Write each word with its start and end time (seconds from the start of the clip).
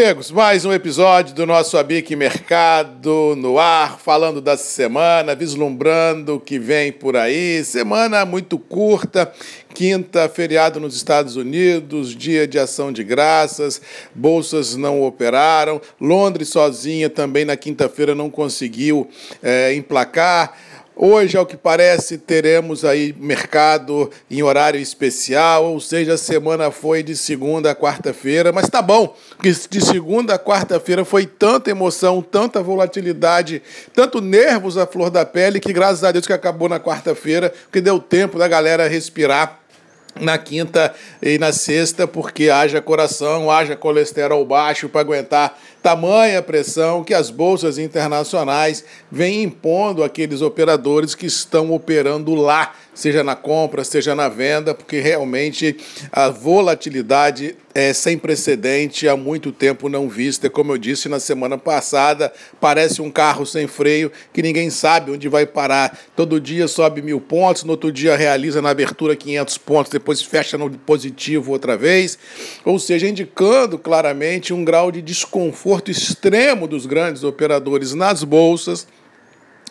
Amigos, 0.00 0.30
mais 0.30 0.64
um 0.64 0.72
episódio 0.72 1.34
do 1.34 1.44
nosso 1.44 1.76
Abic 1.76 2.14
Mercado 2.14 3.34
no 3.36 3.58
ar, 3.58 3.98
falando 3.98 4.40
da 4.40 4.56
semana, 4.56 5.34
vislumbrando 5.34 6.36
o 6.36 6.40
que 6.40 6.56
vem 6.56 6.92
por 6.92 7.16
aí. 7.16 7.64
Semana 7.64 8.24
muito 8.24 8.60
curta, 8.60 9.32
quinta, 9.74 10.28
feriado 10.28 10.78
nos 10.78 10.94
Estados 10.94 11.34
Unidos, 11.34 12.14
dia 12.14 12.46
de 12.46 12.60
ação 12.60 12.92
de 12.92 13.02
graças, 13.02 13.82
bolsas 14.14 14.76
não 14.76 15.02
operaram, 15.02 15.80
Londres 16.00 16.50
sozinha 16.50 17.10
também 17.10 17.44
na 17.44 17.56
quinta-feira 17.56 18.14
não 18.14 18.30
conseguiu 18.30 19.08
é, 19.42 19.74
emplacar. 19.74 20.56
Hoje, 21.00 21.36
ao 21.36 21.46
que 21.46 21.56
parece, 21.56 22.18
teremos 22.18 22.84
aí 22.84 23.14
mercado 23.16 24.10
em 24.28 24.42
horário 24.42 24.80
especial, 24.80 25.66
ou 25.66 25.78
seja, 25.78 26.14
a 26.14 26.18
semana 26.18 26.72
foi 26.72 27.04
de 27.04 27.16
segunda 27.16 27.70
a 27.70 27.74
quarta-feira, 27.76 28.50
mas 28.50 28.68
tá 28.68 28.82
bom, 28.82 29.16
que 29.40 29.48
de 29.48 29.80
segunda 29.80 30.34
a 30.34 30.38
quarta-feira 30.40 31.04
foi 31.04 31.24
tanta 31.24 31.70
emoção, 31.70 32.20
tanta 32.20 32.60
volatilidade, 32.64 33.62
tanto 33.94 34.20
nervos 34.20 34.76
à 34.76 34.88
flor 34.88 35.08
da 35.08 35.24
pele, 35.24 35.60
que 35.60 35.72
graças 35.72 36.02
a 36.02 36.10
Deus 36.10 36.26
que 36.26 36.32
acabou 36.32 36.68
na 36.68 36.80
quarta-feira, 36.80 37.54
que 37.70 37.80
deu 37.80 38.00
tempo 38.00 38.36
da 38.36 38.48
galera 38.48 38.88
respirar 38.88 39.60
na 40.20 40.38
quinta 40.38 40.94
e 41.22 41.38
na 41.38 41.52
sexta, 41.52 42.06
porque 42.06 42.50
haja 42.50 42.80
coração, 42.80 43.50
haja 43.50 43.76
colesterol 43.76 44.44
baixo 44.44 44.88
para 44.88 45.00
aguentar 45.00 45.58
tamanha 45.82 46.42
pressão 46.42 47.04
que 47.04 47.14
as 47.14 47.30
bolsas 47.30 47.78
internacionais 47.78 48.84
vêm 49.10 49.42
impondo 49.42 50.02
àqueles 50.02 50.42
operadores 50.42 51.14
que 51.14 51.26
estão 51.26 51.72
operando 51.72 52.34
lá, 52.34 52.74
seja 52.92 53.22
na 53.22 53.36
compra, 53.36 53.84
seja 53.84 54.14
na 54.14 54.28
venda, 54.28 54.74
porque 54.74 55.00
realmente 55.00 55.76
a 56.12 56.28
volatilidade 56.28 57.56
é 57.78 57.92
sem 57.92 58.18
precedente, 58.18 59.08
há 59.08 59.16
muito 59.16 59.52
tempo 59.52 59.88
não 59.88 60.08
vista. 60.08 60.50
Como 60.50 60.72
eu 60.72 60.78
disse 60.78 61.08
na 61.08 61.20
semana 61.20 61.56
passada, 61.56 62.32
parece 62.60 63.00
um 63.00 63.10
carro 63.10 63.46
sem 63.46 63.66
freio 63.66 64.10
que 64.32 64.42
ninguém 64.42 64.70
sabe 64.70 65.10
onde 65.10 65.28
vai 65.28 65.46
parar. 65.46 65.98
Todo 66.16 66.40
dia 66.40 66.66
sobe 66.66 67.02
mil 67.02 67.20
pontos, 67.20 67.64
no 67.64 67.72
outro 67.72 67.92
dia 67.92 68.16
realiza 68.16 68.60
na 68.60 68.70
abertura 68.70 69.14
500 69.14 69.58
pontos, 69.58 69.92
depois 69.92 70.22
fecha 70.22 70.58
no 70.58 70.70
positivo 70.70 71.52
outra 71.52 71.76
vez. 71.76 72.18
Ou 72.64 72.78
seja, 72.78 73.08
indicando 73.08 73.78
claramente 73.78 74.52
um 74.52 74.64
grau 74.64 74.90
de 74.90 75.00
desconforto 75.00 75.48
conforto 75.58 75.90
extremo 75.90 76.66
dos 76.66 76.86
grandes 76.86 77.24
operadores 77.24 77.94
nas 77.94 78.22
bolsas 78.22 78.86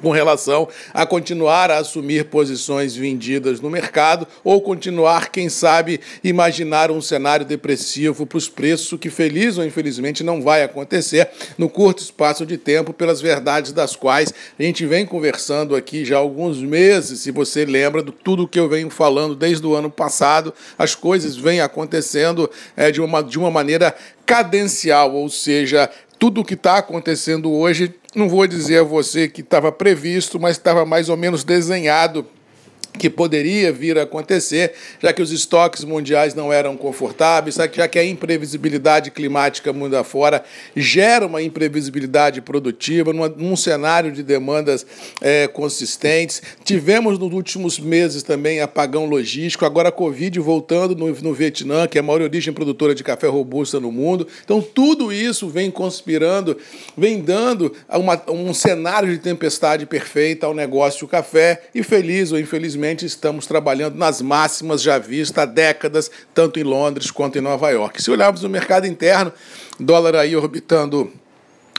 com 0.00 0.10
relação 0.10 0.68
a 0.94 1.04
continuar 1.04 1.70
a 1.70 1.78
assumir 1.78 2.26
posições 2.26 2.94
vendidas 2.94 3.60
no 3.60 3.70
mercado 3.70 4.26
ou 4.44 4.60
continuar, 4.60 5.30
quem 5.30 5.48
sabe, 5.48 6.00
imaginar 6.22 6.90
um 6.90 7.00
cenário 7.00 7.44
depressivo 7.44 8.26
para 8.26 8.38
os 8.38 8.48
preços, 8.48 8.98
que 8.98 9.10
feliz 9.10 9.58
ou 9.58 9.64
infelizmente 9.64 10.22
não 10.22 10.42
vai 10.42 10.62
acontecer 10.62 11.28
no 11.58 11.68
curto 11.68 12.02
espaço 12.02 12.46
de 12.46 12.56
tempo, 12.56 12.92
pelas 12.92 13.20
verdades 13.20 13.72
das 13.72 13.96
quais 13.96 14.32
a 14.58 14.62
gente 14.62 14.86
vem 14.86 15.04
conversando 15.04 15.74
aqui 15.74 16.04
já 16.04 16.16
há 16.16 16.20
alguns 16.20 16.58
meses. 16.58 17.20
Se 17.20 17.30
você 17.30 17.64
lembra 17.64 18.02
de 18.02 18.12
tudo 18.12 18.48
que 18.48 18.58
eu 18.58 18.68
venho 18.68 18.90
falando 18.90 19.34
desde 19.34 19.66
o 19.66 19.74
ano 19.74 19.90
passado, 19.90 20.52
as 20.78 20.94
coisas 20.94 21.36
vêm 21.36 21.60
acontecendo 21.60 22.50
é, 22.76 22.90
de, 22.90 23.00
uma, 23.00 23.22
de 23.22 23.38
uma 23.38 23.50
maneira 23.50 23.94
cadencial, 24.24 25.14
ou 25.14 25.28
seja, 25.28 25.90
tudo 26.18 26.42
o 26.42 26.44
que 26.44 26.54
está 26.54 26.76
acontecendo 26.76 27.50
hoje, 27.50 27.94
não 28.14 28.28
vou 28.28 28.46
dizer 28.46 28.80
a 28.80 28.84
você 28.84 29.28
que 29.28 29.40
estava 29.40 29.70
previsto, 29.70 30.38
mas 30.38 30.56
estava 30.56 30.84
mais 30.84 31.08
ou 31.08 31.16
menos 31.16 31.44
desenhado 31.44 32.26
que 32.98 33.08
poderia 33.08 33.72
vir 33.72 33.98
a 33.98 34.02
acontecer, 34.02 34.72
já 35.00 35.12
que 35.12 35.22
os 35.22 35.30
estoques 35.30 35.84
mundiais 35.84 36.34
não 36.34 36.52
eram 36.52 36.76
confortáveis, 36.76 37.54
já 37.54 37.88
que 37.88 37.98
a 37.98 38.04
imprevisibilidade 38.04 39.10
climática 39.10 39.72
mundo 39.72 39.96
afora 39.96 40.42
gera 40.74 41.26
uma 41.26 41.40
imprevisibilidade 41.40 42.40
produtiva 42.40 43.12
numa, 43.12 43.28
num 43.28 43.56
cenário 43.56 44.12
de 44.12 44.22
demandas 44.22 44.84
é, 45.20 45.46
consistentes. 45.46 46.42
Tivemos 46.64 47.18
nos 47.18 47.32
últimos 47.32 47.78
meses 47.78 48.22
também 48.22 48.60
apagão 48.60 49.06
logístico, 49.06 49.64
agora 49.64 49.88
a 49.88 49.92
Covid 49.92 50.38
voltando 50.40 50.94
no, 50.94 51.08
no 51.08 51.32
Vietnã, 51.32 51.86
que 51.86 51.96
é 51.96 52.00
a 52.00 52.04
maior 52.04 52.22
origem 52.22 52.52
produtora 52.52 52.94
de 52.94 53.04
café 53.04 53.28
robusta 53.28 53.78
no 53.78 53.92
mundo. 53.92 54.26
Então, 54.44 54.60
tudo 54.60 55.12
isso 55.12 55.48
vem 55.48 55.70
conspirando, 55.70 56.56
vem 56.96 57.20
dando 57.20 57.72
uma, 57.88 58.20
um 58.28 58.52
cenário 58.52 59.10
de 59.10 59.18
tempestade 59.18 59.86
perfeita 59.86 60.46
ao 60.46 60.54
negócio 60.54 61.06
café, 61.08 61.62
e 61.74 61.82
feliz 61.82 62.32
ou 62.32 62.38
infelizmente 62.38 62.79
infelizmente, 62.80 63.04
estamos 63.04 63.46
trabalhando 63.46 63.96
nas 63.96 64.22
máximas 64.22 64.80
já 64.82 64.98
vistas 64.98 65.42
há 65.42 65.44
décadas, 65.44 66.10
tanto 66.32 66.58
em 66.58 66.62
Londres 66.62 67.10
quanto 67.10 67.36
em 67.36 67.40
Nova 67.40 67.70
York. 67.70 68.02
Se 68.02 68.10
olharmos 68.10 68.42
no 68.42 68.48
mercado 68.48 68.86
interno, 68.86 69.32
dólar 69.78 70.16
aí 70.16 70.34
orbitando 70.34 71.12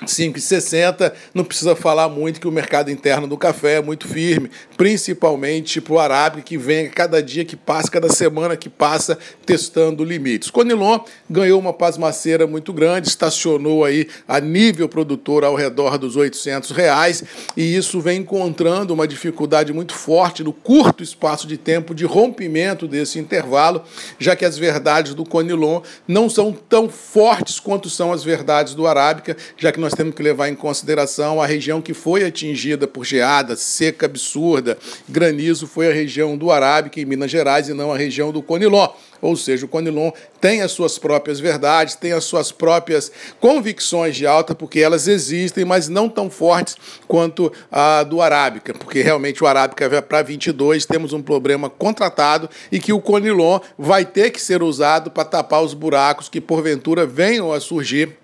5,60, 0.05 1.13
não 1.33 1.43
precisa 1.43 1.75
falar 1.75 2.09
muito 2.09 2.39
que 2.39 2.47
o 2.47 2.51
mercado 2.51 2.89
interno 2.89 3.27
do 3.27 3.37
café 3.37 3.75
é 3.75 3.81
muito 3.81 4.07
firme, 4.07 4.49
principalmente 4.75 5.79
para 5.79 5.93
o 5.93 5.99
arábica 5.99 6.41
que 6.41 6.57
vem 6.57 6.89
cada 6.89 7.21
dia 7.21 7.45
que 7.45 7.55
passa, 7.55 7.91
cada 7.91 8.09
semana 8.09 8.57
que 8.57 8.67
passa, 8.67 9.17
testando 9.45 10.03
limites. 10.03 10.49
Conilon 10.49 10.99
ganhou 11.29 11.59
uma 11.59 11.71
pasmaceira 11.71 12.47
muito 12.47 12.73
grande, 12.73 13.09
estacionou 13.09 13.85
aí 13.85 14.07
a 14.27 14.39
nível 14.39 14.89
produtor 14.89 15.43
ao 15.43 15.55
redor 15.55 15.97
dos 15.97 16.15
800 16.15 16.71
reais 16.71 17.23
e 17.55 17.75
isso 17.75 18.01
vem 18.01 18.21
encontrando 18.21 18.93
uma 18.93 19.07
dificuldade 19.07 19.71
muito 19.71 19.93
forte 19.93 20.43
no 20.43 20.51
curto 20.51 21.03
espaço 21.03 21.47
de 21.47 21.57
tempo 21.57 21.93
de 21.93 22.05
rompimento 22.05 22.87
desse 22.87 23.19
intervalo, 23.19 23.83
já 24.17 24.35
que 24.35 24.45
as 24.45 24.57
verdades 24.57 25.13
do 25.13 25.23
Conilon 25.23 25.81
não 26.07 26.29
são 26.29 26.51
tão 26.51 26.89
fortes 26.89 27.59
quanto 27.59 27.89
são 27.89 28.11
as 28.11 28.23
verdades 28.23 28.73
do 28.73 28.87
arábica, 28.87 29.37
já 29.57 29.71
que 29.71 29.79
nós 29.79 29.90
nós 29.91 29.97
temos 29.97 30.15
que 30.15 30.23
levar 30.23 30.47
em 30.47 30.55
consideração 30.55 31.41
a 31.41 31.45
região 31.45 31.81
que 31.81 31.93
foi 31.93 32.23
atingida 32.23 32.87
por 32.87 33.03
geada, 33.03 33.57
seca 33.57 34.05
absurda, 34.05 34.77
granizo 35.07 35.67
foi 35.67 35.89
a 35.89 35.93
região 35.93 36.37
do 36.37 36.49
Arábica, 36.49 37.01
em 37.01 37.03
Minas 37.03 37.29
Gerais, 37.29 37.67
e 37.67 37.73
não 37.73 37.91
a 37.91 37.97
região 37.97 38.31
do 38.31 38.41
Conilon. 38.41 38.87
Ou 39.21 39.35
seja, 39.35 39.65
o 39.65 39.69
Conilon 39.69 40.11
tem 40.39 40.61
as 40.61 40.71
suas 40.71 40.97
próprias 40.97 41.41
verdades, 41.41 41.95
tem 41.95 42.13
as 42.13 42.23
suas 42.23 42.53
próprias 42.53 43.11
convicções 43.39 44.15
de 44.15 44.25
alta, 44.25 44.55
porque 44.55 44.79
elas 44.79 45.09
existem, 45.09 45.65
mas 45.65 45.89
não 45.89 46.07
tão 46.07 46.29
fortes 46.29 46.77
quanto 47.05 47.51
a 47.69 48.03
do 48.03 48.21
Arábica, 48.21 48.73
porque 48.73 49.01
realmente 49.01 49.43
o 49.43 49.47
Arábica 49.47 50.01
para 50.01 50.21
22 50.21 50.85
temos 50.85 51.11
um 51.11 51.21
problema 51.21 51.69
contratado 51.69 52.49
e 52.71 52.79
que 52.79 52.93
o 52.93 53.01
Conilon 53.01 53.59
vai 53.77 54.05
ter 54.05 54.31
que 54.31 54.41
ser 54.41 54.63
usado 54.63 55.11
para 55.11 55.25
tapar 55.25 55.61
os 55.61 55.73
buracos 55.73 56.29
que 56.29 56.39
porventura 56.39 57.05
venham 57.05 57.51
a 57.51 57.59
surgir 57.59 58.20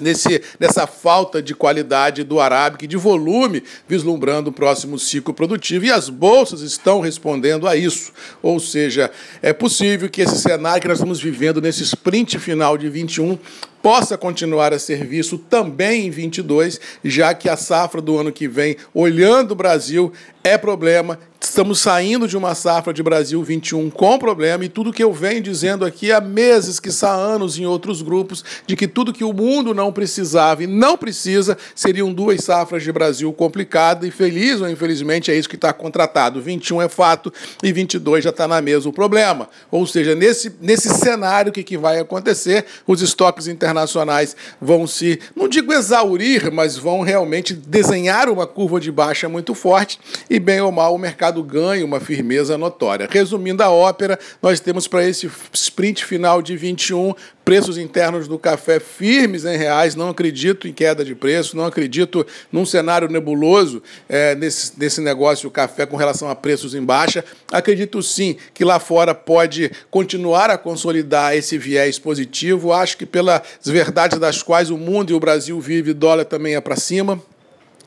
nesse, 0.00 0.42
nessa 0.58 0.86
falta 0.86 1.42
de 1.42 1.54
qualidade 1.54 2.24
do 2.24 2.40
arábica 2.40 2.84
e 2.84 2.88
de 2.88 2.96
volume, 2.96 3.62
vislumbrando 3.88 4.50
o 4.50 4.52
próximo 4.52 4.98
ciclo 4.98 5.34
produtivo, 5.34 5.84
e 5.84 5.90
as 5.90 6.08
bolsas 6.08 6.60
estão 6.60 7.00
respondendo 7.00 7.66
a 7.68 7.76
isso. 7.76 8.12
Ou 8.42 8.58
seja, 8.58 9.10
é 9.42 9.52
possível 9.52 10.08
que 10.08 10.22
esse 10.22 10.38
cenário 10.38 10.82
que 10.82 10.88
nós 10.88 10.98
estamos 10.98 11.20
vivendo 11.20 11.60
nesse 11.60 11.82
sprint 11.82 12.38
final 12.38 12.76
de 12.76 12.88
21 12.88 13.38
possa 13.82 14.18
continuar 14.18 14.72
a 14.72 14.78
ser 14.78 15.04
visto 15.04 15.38
também 15.38 16.06
em 16.06 16.10
22, 16.10 16.80
já 17.04 17.34
que 17.34 17.48
a 17.48 17.56
safra 17.56 18.00
do 18.00 18.18
ano 18.18 18.32
que 18.32 18.48
vem, 18.48 18.76
olhando 18.92 19.52
o 19.52 19.56
Brasil, 19.56 20.12
é 20.42 20.56
problema. 20.56 21.18
Estamos 21.40 21.80
saindo 21.80 22.26
de 22.26 22.36
uma 22.36 22.54
safra 22.54 22.92
de 22.92 23.02
Brasil 23.02 23.42
21 23.42 23.90
com 23.90 24.18
problema 24.18 24.64
e 24.64 24.68
tudo 24.68 24.92
que 24.92 25.02
eu 25.02 25.12
venho 25.12 25.40
dizendo 25.40 25.84
aqui 25.84 26.10
há 26.10 26.20
meses, 26.20 26.80
que 26.80 26.88
há 27.04 27.12
anos 27.12 27.58
em 27.58 27.66
outros 27.66 28.00
grupos, 28.00 28.44
de 28.66 28.74
que 28.74 28.88
tudo 28.88 29.12
que 29.12 29.22
o 29.22 29.32
mundo 29.32 29.74
não 29.74 29.92
precisava 29.92 30.64
e 30.64 30.66
não 30.66 30.96
precisa 30.96 31.56
seriam 31.74 32.12
duas 32.12 32.42
safras 32.42 32.82
de 32.82 32.90
Brasil 32.90 33.32
complicado 33.32 34.06
e 34.06 34.10
feliz 34.10 34.60
ou 34.60 34.68
infelizmente 34.68 35.30
é 35.30 35.36
isso 35.36 35.48
que 35.48 35.56
está 35.56 35.72
contratado. 35.72 36.40
21 36.40 36.82
é 36.82 36.88
fato 36.88 37.32
e 37.62 37.72
22 37.72 38.24
já 38.24 38.30
está 38.30 38.48
na 38.48 38.60
mesa 38.60 38.88
o 38.88 38.92
problema. 38.92 39.48
Ou 39.70 39.86
seja, 39.86 40.14
nesse, 40.14 40.52
nesse 40.60 40.88
cenário, 40.88 41.50
o 41.50 41.52
que, 41.52 41.62
que 41.62 41.76
vai 41.76 41.98
acontecer? 41.98 42.64
Os 42.86 43.02
estoques 43.02 43.46
internacionais 43.46 43.65
internacionais 43.66 44.36
vão 44.60 44.86
se, 44.86 45.18
não 45.34 45.48
digo 45.48 45.72
exaurir, 45.72 46.52
mas 46.52 46.76
vão 46.76 47.00
realmente 47.00 47.52
desenhar 47.52 48.28
uma 48.28 48.46
curva 48.46 48.78
de 48.78 48.92
baixa 48.92 49.28
muito 49.28 49.54
forte 49.54 49.98
e, 50.30 50.38
bem 50.38 50.60
ou 50.60 50.70
mal, 50.70 50.94
o 50.94 50.98
mercado 50.98 51.42
ganha 51.42 51.84
uma 51.84 51.98
firmeza 51.98 52.56
notória. 52.56 53.08
Resumindo 53.10 53.62
a 53.62 53.70
ópera, 53.70 54.18
nós 54.40 54.60
temos 54.60 54.86
para 54.86 55.04
esse 55.04 55.30
sprint 55.52 56.04
final 56.04 56.40
de 56.40 56.56
21 56.56 57.14
preços 57.46 57.78
internos 57.78 58.26
do 58.26 58.40
café 58.40 58.80
firmes 58.80 59.44
em 59.44 59.56
reais, 59.56 59.94
não 59.94 60.08
acredito 60.08 60.66
em 60.66 60.72
queda 60.72 61.04
de 61.04 61.14
preço, 61.14 61.56
não 61.56 61.64
acredito 61.64 62.26
num 62.50 62.66
cenário 62.66 63.08
nebuloso 63.08 63.80
é, 64.08 64.34
nesse, 64.34 64.72
nesse 64.76 65.00
negócio 65.00 65.48
o 65.48 65.52
café 65.52 65.86
com 65.86 65.96
relação 65.96 66.28
a 66.28 66.34
preços 66.34 66.74
em 66.74 66.82
baixa. 66.82 67.24
Acredito 67.52 68.02
sim 68.02 68.36
que 68.52 68.64
lá 68.64 68.80
fora 68.80 69.14
pode 69.14 69.70
continuar 69.92 70.50
a 70.50 70.58
consolidar 70.58 71.36
esse 71.36 71.56
viés 71.56 72.00
positivo. 72.00 72.72
Acho 72.72 72.96
que 72.96 73.06
pelas 73.06 73.42
verdades 73.64 74.18
das 74.18 74.42
quais 74.42 74.68
o 74.68 74.76
mundo 74.76 75.12
e 75.12 75.14
o 75.14 75.20
Brasil 75.20 75.60
vive, 75.60 75.94
dólar 75.94 76.24
também 76.24 76.56
é 76.56 76.60
para 76.60 76.74
cima. 76.74 77.22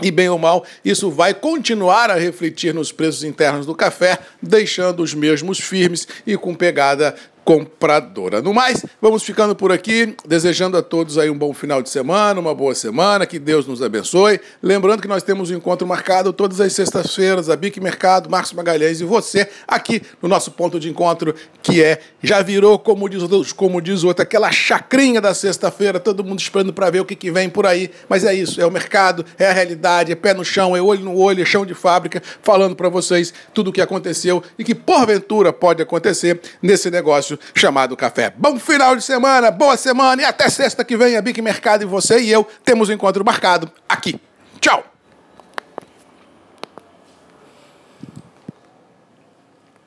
E 0.01 0.09
bem 0.09 0.29
ou 0.29 0.37
mal, 0.37 0.65
isso 0.85 1.11
vai 1.11 1.33
continuar 1.33 2.09
a 2.09 2.15
refletir 2.15 2.73
nos 2.73 2.89
preços 2.89 3.25
internos 3.25 3.65
do 3.65 3.75
café, 3.75 4.17
deixando 4.41 5.03
os 5.03 5.13
mesmos 5.13 5.59
firmes 5.59 6.07
e 6.25 6.37
com 6.37 6.55
pegada 6.55 7.13
compradora. 7.49 8.43
No 8.43 8.53
mais, 8.53 8.85
vamos 9.01 9.23
ficando 9.23 9.55
por 9.55 9.71
aqui, 9.71 10.15
desejando 10.23 10.77
a 10.77 10.83
todos 10.83 11.17
aí 11.17 11.31
um 11.31 11.37
bom 11.37 11.51
final 11.51 11.81
de 11.81 11.89
semana, 11.89 12.39
uma 12.39 12.53
boa 12.53 12.75
semana, 12.75 13.25
que 13.25 13.39
Deus 13.39 13.65
nos 13.65 13.81
abençoe. 13.81 14.39
Lembrando 14.61 15.01
que 15.01 15.07
nós 15.07 15.23
temos 15.23 15.49
um 15.49 15.55
encontro 15.55 15.87
marcado 15.87 16.31
todas 16.31 16.61
as 16.61 16.73
sextas-feiras, 16.73 17.49
a 17.49 17.55
Bic 17.55 17.81
Mercado, 17.81 18.29
Marcos 18.29 18.53
Magalhães 18.53 19.01
e 19.01 19.03
você, 19.03 19.49
aqui 19.67 19.99
no 20.21 20.29
nosso 20.29 20.51
ponto 20.51 20.79
de 20.79 20.91
encontro, 20.91 21.33
que 21.63 21.81
é, 21.81 21.99
já 22.21 22.39
virou, 22.43 22.77
como 22.77 23.09
diz, 23.09 23.51
como 23.53 23.81
diz 23.81 24.03
o 24.03 24.09
outro, 24.09 24.21
aquela 24.21 24.51
chacrinha 24.51 25.19
da 25.19 25.33
sexta-feira, 25.33 25.99
todo 25.99 26.23
mundo 26.23 26.37
esperando 26.37 26.71
para 26.71 26.91
ver 26.91 26.99
o 26.99 27.05
que, 27.05 27.15
que 27.15 27.31
vem 27.31 27.49
por 27.49 27.65
aí. 27.65 27.89
Mas 28.07 28.25
é 28.25 28.31
isso, 28.31 28.61
é 28.61 28.65
o 28.67 28.69
mercado, 28.69 29.25
é 29.39 29.47
a 29.47 29.53
realidade, 29.53 30.11
é 30.11 30.15
pé 30.15 30.35
no 30.35 30.45
chão, 30.45 30.77
é 30.77 30.81
olho 30.83 31.01
no 31.01 31.17
olho, 31.17 31.41
é 31.41 31.45
chão 31.45 31.65
de 31.65 31.73
fábrica, 31.73 32.21
falando 32.43 32.75
para 32.75 32.89
vocês 32.89 33.33
tudo 33.55 33.71
o 33.71 33.73
que 33.73 33.81
aconteceu 33.81 34.43
e 34.59 34.63
que 34.63 34.75
porventura 34.75 35.51
pode 35.51 35.81
acontecer 35.81 36.39
nesse 36.61 36.91
negócio 36.91 37.38
chamado 37.53 37.95
café. 37.95 38.33
Bom 38.35 38.57
final 38.59 38.95
de 38.95 39.03
semana, 39.03 39.51
boa 39.51 39.77
semana 39.77 40.21
e 40.21 40.25
até 40.25 40.49
sexta 40.49 40.83
que 40.83 40.97
vem 40.97 41.17
a 41.17 41.21
Bic 41.21 41.41
Mercado 41.41 41.83
e 41.83 41.85
você 41.85 42.19
e 42.19 42.31
eu 42.31 42.47
temos 42.63 42.89
um 42.89 42.93
encontro 42.93 43.23
marcado 43.23 43.71
aqui. 43.87 44.19
Tchau! 44.59 44.88